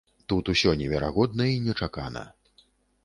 Тут 0.31 0.49
усё 0.53 0.71
неверагодна 0.79 1.47
і 1.57 1.59
нечакана. 1.67 2.25